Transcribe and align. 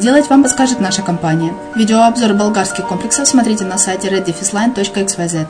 сделать, 0.00 0.30
вам 0.30 0.42
подскажет 0.42 0.80
наша 0.80 1.02
компания. 1.02 1.52
Видеообзор 1.76 2.32
болгарских 2.32 2.88
комплексов 2.88 3.28
смотрите 3.28 3.66
на 3.66 3.76
сайте 3.76 4.08
reddefisline.xyz. 4.08 5.46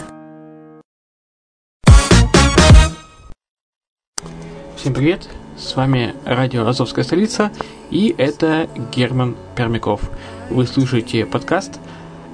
Всем 4.76 4.94
привет! 4.94 5.28
С 5.56 5.76
вами 5.76 6.16
радио 6.24 6.66
«Азовская 6.66 7.04
столица» 7.04 7.52
и 7.90 8.12
это 8.18 8.68
Герман 8.92 9.36
Пермяков. 9.54 10.00
Вы 10.48 10.66
слушаете 10.66 11.26
подкаст 11.26 11.78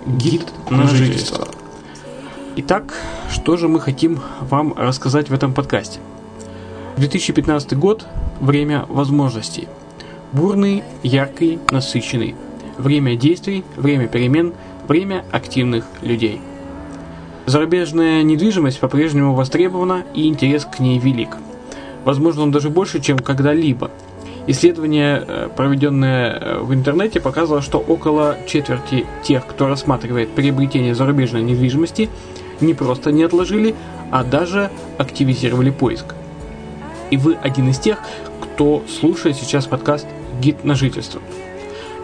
«Гид 0.07 0.47
на 0.71 0.87
жительство». 0.87 1.49
Итак, 2.57 2.95
что 3.31 3.59
же 3.59 3.69
мы 3.69 3.79
хотим 3.79 4.21
вам 4.41 4.73
рассказать 4.75 5.29
в 5.29 5.35
этом 5.35 5.53
подкасте? 5.53 6.01
2015 6.97 7.77
год– 7.77 8.07
время 8.41 8.87
возможностей. 8.89 9.69
Бурный, 10.33 10.83
яркий, 11.03 11.59
насыщенный. 11.71 12.35
Время 12.79 13.17
действий, 13.17 13.65
время 13.77 14.09
перемен, 14.09 14.53
время 14.87 15.25
активных 15.33 15.85
людей. 16.03 16.41
Зарубежная 17.47 18.23
недвижимость 18.23 18.81
по-прежнему 18.81 19.35
востребована 19.35 20.05
и 20.15 20.27
интерес 20.27 20.65
к 20.65 20.81
ней 20.81 20.99
велик– 20.99 21.37
Возможно, 22.07 22.45
он 22.45 22.53
даже 22.53 22.71
больше, 22.71 23.01
чем 23.01 23.19
когда-либо. 23.19 23.91
Исследование, 24.47 25.25
э, 25.27 25.49
проведенное 25.57 26.39
э, 26.39 26.59
в 26.61 26.73
интернете, 26.73 27.19
показало, 27.21 27.61
что 27.63 27.79
около 27.79 28.37
четверти 28.47 29.07
тех, 29.25 29.45
кто 29.45 29.67
рассматривает 29.67 30.31
приобретение 30.31 30.95
зарубежной 30.95 31.43
недвижимости, 31.43 32.09
не 32.61 32.75
просто 32.75 33.11
не 33.11 33.25
отложили, 33.25 33.75
а 34.13 34.23
даже 34.23 34.71
активизировали 34.99 35.71
поиск. 35.71 36.15
И 37.11 37.17
вы 37.17 37.37
один 37.43 37.71
из 37.71 37.81
тех, 37.81 37.99
кто 38.41 38.85
слушает 38.89 39.35
сейчас 39.35 39.67
подкаст 39.67 40.07
«Гид 40.41 40.65
на 40.65 40.75
жительство». 40.75 41.21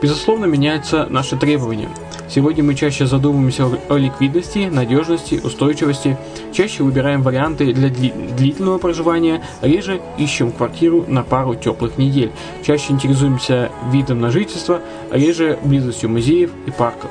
Безусловно, 0.01 0.47
меняются 0.47 1.07
наши 1.09 1.37
требования– 1.37 1.89
Сегодня 2.35 2.65
мы 2.65 2.75
чаще 2.75 3.07
задумываемся 3.07 3.69
о 3.91 3.97
ликвидности, 3.99 4.71
надежности, 4.73 5.39
устойчивости, 5.45 6.17
чаще 6.51 6.83
выбираем 6.83 7.21
варианты 7.21 7.75
для 7.75 7.91
длительного 7.91 8.79
проживания, 8.79 9.43
реже 9.61 10.01
ищем 10.17 10.51
квартиру 10.51 11.05
на 11.07 11.25
пару 11.25 11.55
теплых 11.55 11.99
недель, 11.99 12.33
чаще 12.63 12.95
интересуемся 12.95 13.71
видом 13.91 14.23
на 14.23 14.31
жительство, 14.31 14.81
реже 15.11 15.59
близостью 15.63 16.09
музеев 16.09 16.53
и 16.65 16.71
парков. 16.71 17.11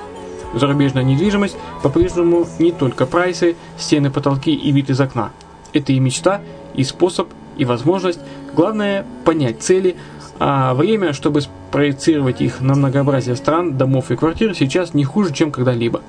Зарубежная 0.56 1.04
недвижимость 1.04 1.56
по-прежнему 1.84 2.48
не 2.58 2.72
только 2.72 3.06
прайсы, 3.06 3.56
стены, 3.78 4.10
потолки 4.10 4.52
и 4.52 4.72
вид 4.72 4.90
из 4.90 5.00
окна. 5.00 5.30
Это 5.72 5.94
и 5.94 6.00
мечта, 6.00 6.42
и 6.74 6.84
способ, 6.84 7.28
и 7.58 7.66
возможность. 7.66 8.20
Главное 8.56 9.06
понять 9.24 9.62
цели, 9.62 9.98
а 10.44 10.74
время, 10.74 11.14
чтобы 11.14 11.42
проецировать 11.70 12.42
их 12.42 12.62
на 12.62 12.74
многообразие 12.74 13.36
стран, 13.36 13.78
домов 13.78 14.10
и 14.10 14.16
квартир, 14.16 14.56
сейчас 14.56 14.96
не 14.96 15.04
хуже, 15.04 15.32
чем 15.32 15.52
когда-либо. 15.52 16.02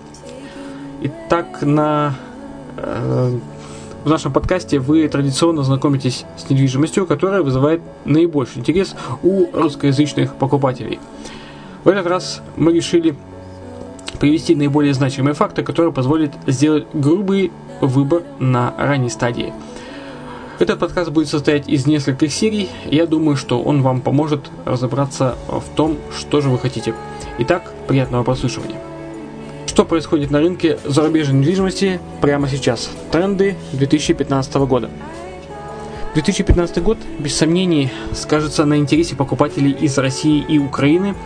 Итак, 1.03 1.59
на, 1.61 2.15
э, 2.79 3.39
в 4.05 4.09
нашем 4.09 4.33
подкасте 4.33 4.79
вы 4.79 5.07
традиционно 5.09 5.63
знакомитесь 5.65 6.25
с 6.39 6.49
недвижимостью, 6.49 7.07
которая 7.07 7.43
вызывает 7.43 7.83
наибольший 8.07 8.61
интерес 8.61 8.97
у 9.23 9.49
русскоязычных 9.53 10.35
покупателей. 10.37 10.99
В 11.85 11.89
этот 11.89 12.07
раз 12.07 12.41
мы 12.57 12.73
решили 12.73 13.15
привести 14.19 14.55
наиболее 14.55 14.95
значимые 14.95 15.35
факты, 15.35 15.63
которые 15.63 15.93
позволят 15.93 16.33
сделать 16.47 16.87
грубый 16.95 17.53
выбор 17.83 18.23
на 18.39 18.73
ранней 18.79 19.11
стадии– 19.11 19.53
этот 20.63 20.79
подкаст 20.79 21.11
будет 21.11 21.29
состоять 21.29 21.69
из 21.69 21.87
нескольких 21.87 22.33
серий. 22.33 22.71
Я 22.85 23.07
думаю, 23.07 23.37
что 23.37 23.61
он 23.61 23.83
вам 23.83 24.01
поможет 24.01 24.49
разобраться 24.65 25.37
в 25.49 25.65
том, 25.75 25.99
что 26.17 26.41
же 26.41 26.51
вы 26.51 26.59
хотите. 26.59 26.95
Итак, 27.39 27.73
приятного 27.89 28.23
прослушивания. 28.23 28.77
Что 29.67 29.85
происходит 29.85 30.31
на 30.31 30.39
рынке 30.39 30.79
зарубежной 30.85 31.41
недвижимости 31.41 31.99
прямо 32.21 32.49
сейчас? 32.49 32.91
Тренды 33.11 33.57
2015 33.73 34.55
года. 34.55 34.89
2015 36.15 36.81
год, 36.81 36.99
без 37.19 37.35
сомнений, 37.35 37.91
скажется 38.13 38.65
на 38.65 38.77
интересе 38.77 39.17
покупателей 39.17 39.73
из 39.73 39.99
России 39.99 40.45
и 40.49 40.59
Украины 40.59 41.17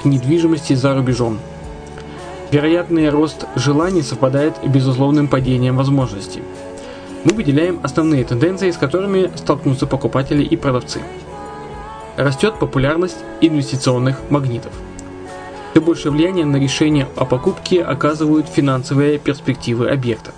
к 0.00 0.04
недвижимости 0.04 0.74
за 0.74 0.94
рубежом. 0.94 1.40
Вероятный 2.52 3.08
рост 3.08 3.46
желаний 3.56 4.02
совпадает 4.02 4.54
с 4.62 4.68
безусловным 4.68 5.26
падением 5.26 5.76
возможностей– 5.76 6.42
мы 7.24 7.32
выделяем 7.32 7.80
основные 7.82 8.24
тенденции, 8.24 8.70
с 8.70 8.76
которыми 8.76 9.30
столкнутся 9.34 9.86
покупатели 9.86 10.42
и 10.42 10.56
продавцы. 10.56 11.00
Растет 12.16 12.58
популярность 12.58 13.18
инвестиционных 13.40 14.18
магнитов. 14.30 14.72
Все 15.72 15.80
больше 15.80 16.10
влияния 16.10 16.44
на 16.44 16.56
решение 16.56 17.08
о 17.16 17.24
покупке 17.24 17.82
оказывают 17.82 18.48
финансовые 18.48 19.18
перспективы 19.18 19.88
объекта. 19.88 20.32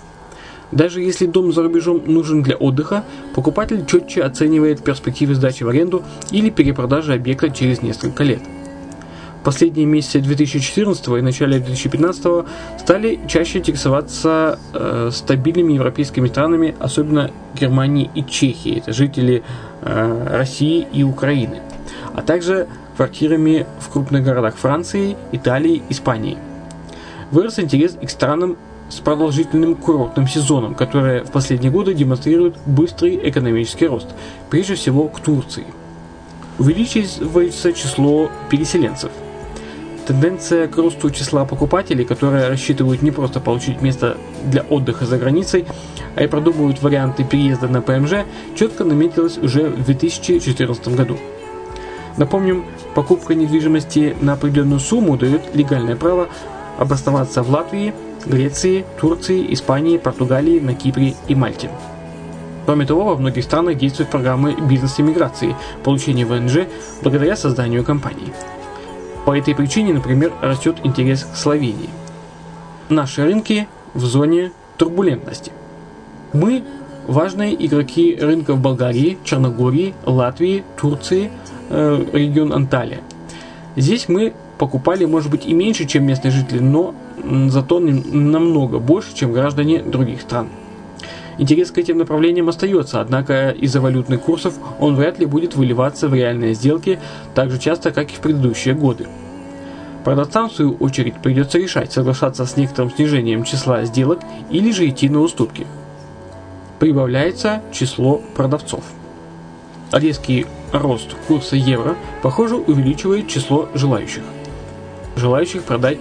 Даже 0.71 1.01
если 1.01 1.27
дом 1.27 1.53
за 1.53 1.63
рубежом 1.63 2.01
нужен 2.07 2.41
для 2.41 2.55
отдыха, 2.55 3.03
покупатель 3.35 3.85
четче 3.85 4.23
оценивает 4.23 4.83
перспективы 4.83 5.35
сдачи 5.35 5.63
в 5.63 5.69
аренду 5.69 6.03
или 6.31 6.49
перепродажи 6.49 7.13
объекта 7.13 7.49
через 7.49 7.81
несколько 7.81 8.23
лет– 8.23 8.41
последние 9.47 9.85
месяцы 9.85 10.19
2014 10.19 11.07
и 11.07 11.21
начале 11.21 11.59
2015 11.59 12.45
стали 12.79 13.17
чаще 13.29 13.59
интересоваться 13.59 14.59
э, 14.73 15.09
стабильными 15.13 15.71
европейскими 15.71 16.27
странами, 16.27 16.75
особенно 16.81 17.31
Германии 17.57 18.11
и 18.13 18.25
Чехии. 18.25 18.79
Это 18.79 18.91
жители 18.91 19.43
э, 19.83 20.27
России 20.31 20.85
и 20.91 21.01
Украины. 21.03 21.61
А 22.13 22.23
также 22.23 22.67
квартирами 22.97 23.65
в 23.79 23.89
крупных 23.89 24.25
городах 24.25 24.57
Франции, 24.57 25.15
Италии, 25.31 25.81
Испании. 25.87 26.37
Вырос 27.31 27.57
интерес 27.57 27.97
и 28.01 28.05
к 28.05 28.09
странам 28.09 28.57
с 28.89 28.99
продолжительным 28.99 29.75
курортным 29.75 30.27
сезоном, 30.27 30.75
которые 30.75 31.23
в 31.23 31.31
последние 31.31 31.71
годы 31.71 31.93
демонстрируют 31.93 32.57
быстрый 32.65 33.17
экономический 33.29 33.87
рост, 33.87 34.07
прежде 34.49 34.75
всего 34.75 35.07
к 35.07 35.21
Турции. 35.21 35.63
Увеличивается 36.59 37.71
число 37.71 38.29
переселенцев. 38.49 39.11
Тенденция 40.07 40.69
к 40.69 40.77
росту 40.77 41.09
числа 41.09 41.43
покупателей, 41.43 42.05
которые 42.05 42.47
рассчитывают 42.47 43.01
не 43.01 43.11
просто 43.11 43.41
получить 43.41 43.81
место 43.81 44.15
для 44.45 44.61
отдыха 44.61 45.05
за 45.05 45.17
границей, 45.17 45.65
а 46.15 46.23
и 46.23 46.27
продумывают 46.27 46.81
варианты 46.81 47.25
переезда 47.25 47.67
на 47.67 47.81
ПМЖ, 47.81 48.23
четко 48.55 48.85
наметилась 48.85 49.37
уже 49.37 49.69
в 49.69 49.83
2014 49.83 50.95
году. 50.95 51.17
Напомним, 52.15 52.63
покупка 52.95 53.35
недвижимости 53.35 54.15
на 54.21 54.33
определенную 54.33 54.79
сумму 54.79 55.17
дает 55.17 55.53
легальное 55.53 55.97
право 55.97 56.29
обосноваться 56.77 57.43
в 57.43 57.49
Латвии, 57.49 57.93
Греции, 58.25 58.85
Турции, 59.01 59.53
Испании, 59.53 59.97
Португалии, 59.97 60.61
на 60.61 60.73
Кипре 60.73 61.15
и 61.27 61.35
Мальте. 61.35 61.69
Кроме 62.65 62.85
того, 62.85 63.03
во 63.03 63.17
многих 63.17 63.43
странах 63.43 63.77
действуют 63.77 64.09
программы 64.09 64.55
бизнес-иммиграции, 64.69 65.55
получения 65.83 66.25
ВНЖ 66.25 66.67
благодаря 67.01 67.35
созданию 67.35 67.83
компаний. 67.83 68.31
По 69.27 69.37
этой 69.37 69.53
причине, 69.53 69.93
например, 69.93 70.31
растет 70.41 70.77
интерес 70.85 71.25
к 71.25 71.35
Словении. 71.35 71.89
Наши 72.87 73.25
рынки 73.25 73.67
в 73.93 74.05
зоне 74.05 74.53
турбулентности. 74.77 75.51
Мы– 76.31 76.63
важные 77.07 77.53
игроки 77.65 78.17
рынков 78.17 78.61
Болгарии, 78.61 79.17
Черногории, 79.25 79.95
Латвии, 80.05 80.63
Турции, 80.77 81.29
э, 81.69 82.05
регион 82.13 82.53
Анталия. 82.53 83.01
Здесь 83.75 84.07
мы 84.07 84.31
покупали, 84.57 85.03
может 85.03 85.29
быть, 85.29 85.45
и 85.45 85.51
меньше, 85.53 85.83
чем 85.87 86.05
местные 86.05 86.31
жители, 86.31 86.59
но 86.59 86.95
зато 87.49 87.79
намного 87.79 88.79
больше, 88.79 89.13
чем 89.13 89.33
граждане 89.33 89.83
других 89.83 90.21
стран. 90.21 90.47
Интерес 91.37 91.71
к 91.71 91.77
этим 91.77 91.97
направлениям 91.97 92.49
остается, 92.49 92.99
однако 92.99 93.51
из-за 93.51 93.79
валютных 93.79 94.21
курсов 94.21 94.55
он 94.79 94.95
вряд 94.95 95.19
ли 95.19 95.25
будет 95.25 95.55
выливаться 95.55 96.07
в 96.07 96.13
реальные 96.13 96.53
сделки 96.55 96.99
так 97.35 97.51
же 97.51 97.59
часто, 97.59 97.91
как 97.91 98.11
и 98.11 98.15
в 98.15 98.19
предыдущие 98.19 98.73
годы. 98.73 99.07
Продавцам, 100.03 100.49
в 100.49 100.53
свою 100.53 100.73
очередь, 100.75 101.15
придется 101.21 101.59
решать, 101.59 101.91
соглашаться 101.91 102.45
с 102.45 102.57
некоторым 102.57 102.91
снижением 102.91 103.43
числа 103.43 103.83
сделок 103.83 104.19
или 104.49 104.71
же 104.71 104.87
идти 104.87 105.09
на 105.09 105.19
уступки. 105.19 105.67
Прибавляется 106.79 107.61
число 107.71 108.21
продавцов. 108.35 108.83
Резкий 109.91 110.45
рост 110.71 111.15
курса 111.27 111.55
евро, 111.55 111.95
похоже, 112.21 112.55
увеличивает 112.55 113.27
число 113.27 113.69
желающих 113.73 114.23
желающих 115.17 115.63
продать 115.63 115.97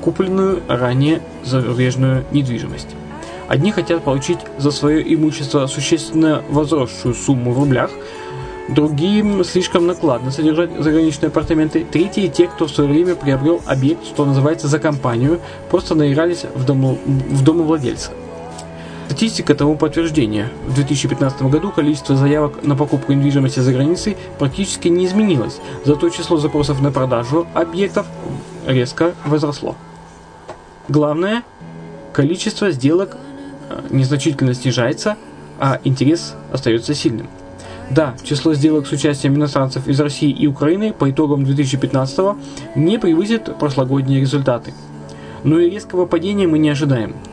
купленную 0.00 0.62
ранее 0.68 1.20
зарубежную 1.44 2.24
недвижимость. 2.30 2.88
Одни 3.48 3.70
хотят 3.70 4.02
получить 4.02 4.40
за 4.58 4.70
свое 4.70 5.14
имущество 5.14 5.66
существенно 5.66 6.42
возросшую 6.48 7.14
сумму 7.14 7.52
в 7.52 7.58
рублях, 7.58 7.90
другим 8.68 9.44
слишком 9.44 9.86
накладно 9.86 10.30
содержать 10.32 10.70
заграничные 10.78 11.28
апартаменты, 11.28 11.84
третьи 11.84 12.26
те, 12.26 12.48
кто 12.48 12.66
в 12.66 12.70
свое 12.70 12.90
время 12.90 13.14
приобрел 13.14 13.62
объект, 13.66 14.04
что 14.04 14.24
называется, 14.24 14.66
за 14.66 14.78
компанию, 14.80 15.40
просто 15.70 15.94
наигрались 15.94 16.44
в, 16.54 16.64
дому, 16.64 16.98
в 17.04 17.44
домовладельца. 17.44 18.10
Статистика 19.06 19.54
тому 19.54 19.76
подтверждение. 19.76 20.50
В 20.66 20.74
2015 20.74 21.42
году 21.42 21.70
количество 21.70 22.16
заявок 22.16 22.64
на 22.64 22.74
покупку 22.74 23.12
недвижимости 23.12 23.60
за 23.60 23.72
границей 23.72 24.16
практически 24.38 24.88
не 24.88 25.06
изменилось, 25.06 25.60
зато 25.84 26.10
число 26.10 26.36
запросов 26.36 26.82
на 26.82 26.90
продажу 26.90 27.46
объектов 27.54 28.06
резко 28.66 29.14
возросло. 29.24 29.76
Главное, 30.88 31.44
количество 32.12 32.72
сделок 32.72 33.16
незначительно 33.90 34.54
снижается, 34.54 35.16
а 35.58 35.80
интерес 35.84 36.34
остается 36.52 36.94
сильным. 36.94 37.28
Да, 37.90 38.14
число 38.24 38.54
сделок 38.54 38.86
с 38.86 38.92
участием 38.92 39.36
иностранцев 39.36 39.86
из 39.86 40.00
России 40.00 40.30
и 40.30 40.46
Украины 40.46 40.92
по 40.92 41.10
итогам 41.10 41.44
2015 41.44 42.36
не 42.74 42.98
превысит 42.98 43.56
прошлогодние 43.58 44.20
результаты. 44.20 44.74
Но 45.44 45.60
и 45.60 45.70
резкого 45.70 46.06
падения 46.06 46.46
мы 46.46 46.58
не 46.58 46.70
ожидаем– 46.70 47.14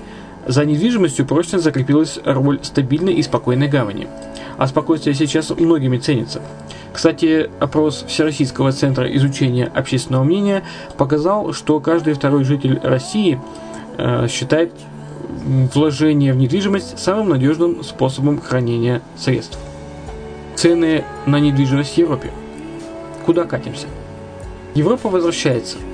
за 0.45 0.65
недвижимостью 0.65 1.25
прочно 1.25 1.59
закрепилась 1.59 2.19
роль 2.25 2.59
стабильной 2.63 3.13
и 3.13 3.21
спокойной 3.21 3.69
гавани. 3.69 4.07
А 4.57 4.67
спокойствие 4.67 5.15
сейчас 5.15 5.49
многими 5.51 5.97
ценится. 5.97 6.41
Кстати, 6.91 7.49
опрос 7.59 8.05
Всероссийского 8.07 8.71
центра 8.71 9.05
изучения 9.15 9.65
общественного 9.65 10.23
мнения 10.23 10.63
показал, 10.97 11.53
что 11.53 11.79
каждый 11.79 12.13
второй 12.13 12.43
житель 12.43 12.79
России 12.83 13.39
э, 13.97 14.27
считает 14.29 14.73
вложение 15.73 16.33
в 16.33 16.37
недвижимость 16.37 16.99
самым 16.99 17.29
надежным 17.29 17.83
способом 17.83 18.39
хранения 18.39 19.01
средств. 19.17 19.57
Цены 20.55 21.03
на 21.25 21.39
недвижимость 21.39 21.93
в 21.93 21.97
Европе. 21.97 22.31
Куда 23.25 23.45
катимся? 23.45 23.87
Европа 24.75 25.09
возвращается– 25.09 25.77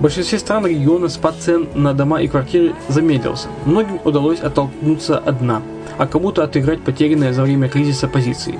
в 0.00 0.02
большинстве 0.02 0.38
стран 0.38 0.64
региона 0.66 1.10
спад 1.10 1.34
цен 1.40 1.68
на 1.74 1.92
дома 1.92 2.22
и 2.22 2.26
квартиры 2.26 2.74
замедлился. 2.88 3.48
Многим 3.66 4.00
удалось 4.02 4.40
оттолкнуться 4.40 5.18
от 5.18 5.40
дна, 5.40 5.60
а 5.98 6.06
кому-то 6.06 6.42
отыграть 6.42 6.80
потерянные 6.80 7.34
за 7.34 7.42
время 7.42 7.68
кризиса 7.68 8.08
позиции. 8.08 8.58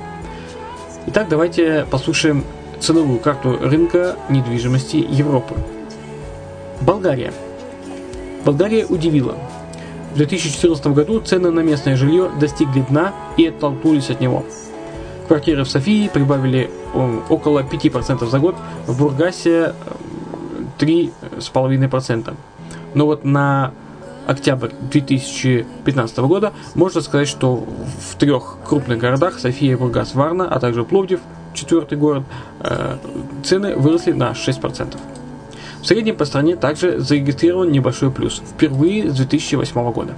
Итак, 1.07 1.29
давайте 1.29 1.87
послушаем 1.89 2.43
ценовую 2.79 3.17
карту 3.17 3.57
рынка 3.59 4.17
недвижимости 4.29 4.97
Европы. 4.97 5.55
Болгария. 6.79 7.33
Болгария 8.45 8.85
удивила. 8.85 9.35
В 10.11 10.17
2014 10.17 10.87
году 10.87 11.21
цены 11.21 11.51
на 11.51 11.61
местное 11.61 11.95
жилье 11.95 12.29
достигли 12.39 12.81
дна 12.81 13.13
и 13.37 13.47
оттолкнулись 13.47 14.09
от 14.09 14.19
него. 14.19 14.43
Квартиры 15.27 15.63
в 15.63 15.69
Софии 15.69 16.09
прибавили 16.09 16.69
э, 16.93 17.19
около 17.29 17.59
5% 17.59 18.29
за 18.29 18.39
год, 18.39 18.55
в 18.87 18.99
Бургасе 18.99 19.73
3,5%. 20.79 22.33
Но 22.93 23.05
вот 23.05 23.23
на 23.23 23.71
октябрь 24.27 24.71
2015 24.91 26.17
года 26.19 26.51
можно 26.75 26.99
сказать, 26.99 27.29
что 27.29 27.63
в 28.09 28.15
трех 28.17 28.57
крупных 28.67 28.97
городах 28.97 29.39
София, 29.39 29.77
Бургас, 29.77 30.13
Варна, 30.13 30.45
а 30.53 30.59
также 30.59 30.83
Пловдив, 30.83 31.21
четвертый 31.53 31.97
город, 31.97 32.23
э, 32.59 32.97
цены 33.43 33.77
выросли 33.77 34.11
на 34.11 34.33
6%. 34.33 34.97
В 35.81 35.85
среднем 35.85 36.15
по 36.15 36.25
стране 36.25 36.55
также 36.55 36.99
зарегистрирован 36.99 37.71
небольшой 37.71 38.11
плюс, 38.11 38.41
впервые 38.53 39.09
с 39.09 39.15
2008 39.15 39.91
года. 39.91 40.13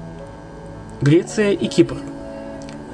Греция 1.02 1.52
и 1.52 1.68
Кипр 1.68 1.98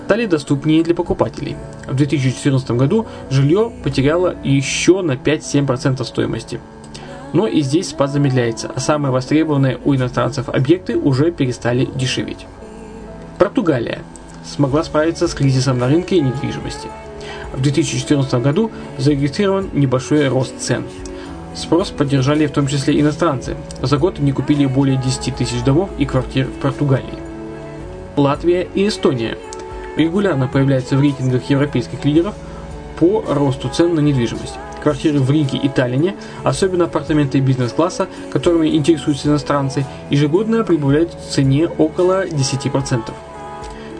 стали 0.05 0.25
доступнее 0.25 0.83
для 0.83 0.95
покупателей. 0.95 1.55
В 1.87 1.95
2014 1.95 2.71
году 2.71 3.05
жилье 3.29 3.71
потеряло 3.83 4.35
еще 4.43 5.01
на 5.01 5.13
5-7% 5.13 6.03
стоимости– 6.03 6.59
но 7.33 7.47
и 7.47 7.61
здесь 7.61 7.89
спад 7.89 8.11
замедляется, 8.11 8.71
а 8.73 8.79
самые 8.79 9.11
востребованные 9.11 9.79
у 9.85 9.95
иностранцев 9.95 10.49
объекты 10.49 10.97
уже 10.97 11.31
перестали 11.31 11.87
дешеветь. 11.95 12.47
Португалия 13.37 13.99
смогла 14.45 14.83
справиться 14.83 15.27
с 15.27 15.33
кризисом 15.33 15.77
на 15.77 15.87
рынке 15.87 16.19
недвижимости. 16.19 16.87
В 17.53 17.61
2014 17.61 18.33
году 18.41 18.71
зарегистрирован 18.97 19.69
небольшой 19.73 20.27
рост 20.27 20.57
цен. 20.59 20.85
Спрос 21.55 21.89
поддержали 21.89 22.45
в 22.45 22.51
том 22.51 22.67
числе 22.67 22.99
иностранцы. 22.99 23.55
За 23.81 23.97
год 23.97 24.19
они 24.19 24.31
купили 24.31 24.65
более 24.65 24.97
10 24.97 25.35
тысяч 25.35 25.63
домов 25.63 25.89
и 25.97 26.05
квартир 26.05 26.47
в 26.47 26.61
Португалии. 26.61 27.19
Латвия 28.15 28.67
и 28.73 28.87
Эстония 28.87 29.37
регулярно 29.97 30.47
появляются 30.47 30.95
в 30.95 31.01
рейтингах 31.01 31.49
европейских 31.49 32.03
лидеров 32.05 32.35
по 32.99 33.23
росту 33.27 33.69
цен 33.69 33.95
на 33.95 33.99
недвижимость 33.99 34.55
квартиры 34.79 35.19
в 35.19 35.29
Риге 35.29 35.57
и 35.57 35.69
Таллине, 35.69 36.15
особенно 36.43 36.85
апартаменты 36.85 37.39
бизнес-класса, 37.39 38.07
которыми 38.31 38.75
интересуются 38.75 39.27
иностранцы, 39.27 39.85
ежегодно 40.09 40.63
прибавляют 40.63 41.13
в 41.13 41.31
цене 41.31 41.67
около 41.67 42.25
10%. 42.25 43.11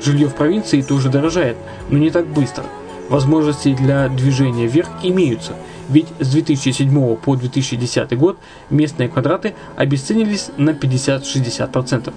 Жилье 0.04 0.28
в 0.28 0.36
провинции 0.36 0.82
тоже 0.82 1.10
дорожает, 1.10 1.58
но 1.90 1.98
не 1.98 2.10
так 2.10 2.26
быстро. 2.28 2.64
Возможности 3.10 3.74
для 3.74 4.08
движения 4.08 4.68
вверх 4.68 4.90
имеются, 5.04 5.54
ведь 5.90 6.08
с 6.20 6.32
2007 6.32 7.16
по 7.18 7.36
2010 7.36 8.18
год 8.18 8.38
местные 8.70 9.10
квадраты 9.10 9.56
обесценились 9.76 10.52
на 10.58 10.72
50-60%. 10.72 12.14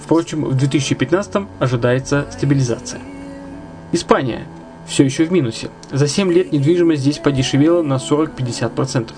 Впрочем, 0.00 0.44
в 0.44 0.56
2015 0.56 1.42
ожидается 1.58 2.26
стабилизация. 2.30 3.00
Испания– 3.92 4.46
все 4.86 5.04
еще 5.04 5.24
в 5.24 5.32
минусе. 5.32 5.70
За 5.92 6.08
7 6.08 6.32
лет 6.32 6.52
недвижимость 6.52 7.02
здесь 7.02 7.18
подешевела 7.18 7.82
на 7.82 7.94
40-50%. 7.94 9.12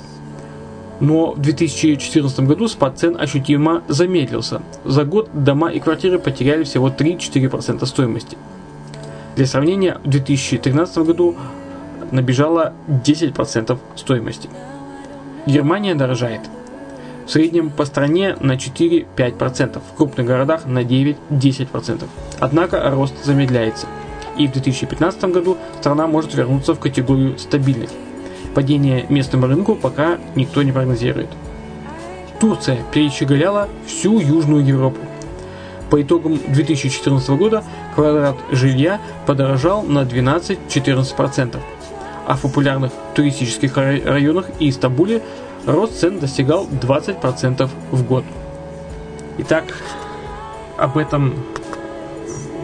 Но 1.00 1.32
в 1.32 1.40
2014 1.40 2.40
году 2.40 2.68
спад 2.68 2.98
цен 2.98 3.16
ощутимо 3.18 3.82
замедлился. 3.88 4.62
За 4.84 5.04
год 5.04 5.30
дома 5.32 5.72
и 5.72 5.80
квартиры 5.80 6.18
потеряли 6.18 6.64
всего 6.64 6.90
3-4% 6.90 7.84
стоимости. 7.86 8.36
Для 9.34 9.46
сравнения, 9.46 9.98
в 10.04 10.08
2013 10.10 10.98
году 10.98 11.36
набежало 12.12 12.72
10% 12.86 13.78
стоимости. 13.96 14.48
Германия 15.46 15.96
дорожает. 15.96 16.42
В 17.26 17.30
среднем 17.30 17.70
по 17.70 17.84
стране 17.84 18.36
на 18.40 18.52
4-5%, 18.52 19.80
в 19.80 19.96
крупных 19.96 20.26
городах 20.26 20.66
на 20.66 20.82
9-10%. 20.82 22.04
Однако 22.38 22.90
рост 22.90 23.24
замедляется. 23.24 23.86
И 24.36 24.46
в 24.46 24.52
2015 24.52 25.24
году 25.24 25.56
страна 25.80 26.06
может 26.06 26.34
вернуться 26.34 26.74
в 26.74 26.80
категорию 26.80 27.38
стабильных. 27.38 27.90
Падение 28.54 29.06
местному 29.08 29.46
рынку 29.46 29.74
пока 29.74 30.18
никто 30.34 30.62
не 30.62 30.72
прогнозирует. 30.72 31.28
Турция 32.40 32.78
перещеголяла 32.92 33.68
всю 33.86 34.18
Южную 34.18 34.64
Европу. 34.64 34.98
По 35.90 36.02
итогам 36.02 36.38
2014 36.48 37.30
года 37.30 37.62
квадрат 37.94 38.36
жилья 38.50 39.00
подорожал 39.26 39.82
на 39.82 40.00
12-14%, 40.00 41.60
а 42.32 42.36
в 42.36 42.40
популярных 42.40 42.92
туристических 43.14 43.76
районах 43.76 44.46
и 44.58 44.70
Стамбуле 44.70 45.22
рост 45.66 46.00
цен 46.00 46.18
достигал 46.18 46.66
20% 46.66 47.68
в 47.90 48.06
год. 48.06 48.24
Итак, 49.38 49.64
об 50.78 50.96
этом 50.96 51.34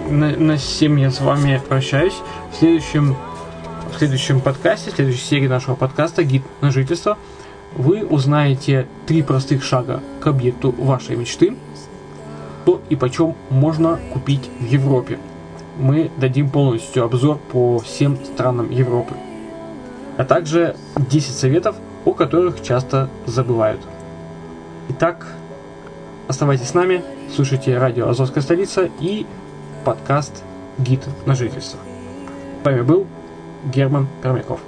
на, 0.08 0.30
на 0.30 0.56
всем 0.56 0.96
я 0.96 1.10
с 1.10 1.20
вами 1.20 1.60
прощаюсь. 1.68 2.14
В 2.52 2.56
следующем, 2.56 3.14
в 3.92 3.98
следующем 3.98 4.40
подкасте, 4.40 4.90
в 4.90 4.94
следующей 4.94 5.25
серии 5.25 5.48
нашего 5.48 5.75
подкаста 5.75 6.25
«Гид 6.25 6.42
на 6.62 6.70
жительство» 6.70 7.18
вы 7.76 8.06
узнаете 8.06 8.87
три 9.06 9.22
простых 9.22 9.62
шага 9.62 10.02
к 10.20 10.26
объекту 10.26 10.75
вашей 10.78 11.16
мечты– 11.16 11.54
что 12.68 12.82
и 12.90 12.96
почем 12.96 13.34
можно 13.48 13.98
купить 14.12 14.50
в 14.60 14.66
Европе. 14.66 15.18
Мы 15.78 16.10
дадим 16.18 16.50
полностью 16.50 17.02
обзор 17.02 17.38
по 17.50 17.78
всем 17.78 18.18
странам 18.22 18.70
Европы. 18.70 19.14
А 20.18 20.25
также 20.25 20.75
10 20.96 21.32
советов, 21.32 21.76
о 22.04 22.12
которых 22.12 22.60
часто 22.60 23.08
забывают. 23.25 23.80
Итак, 24.88 25.28
оставайтесь 26.26 26.70
с 26.70 26.75
нами, 26.75 27.04
слушайте 27.32 27.78
радио 27.78 28.08
«Азовская 28.08 28.42
столица» 28.42 28.90
и 28.98 29.26
подкаст 29.84 30.42
«Гид 30.76 31.06
на 31.25 31.37
жительство». 31.37 31.78
С 32.60 32.66
вами 32.66 32.82
был 32.82 33.06
Герман 33.72 34.08
Пермяков. 34.20 34.58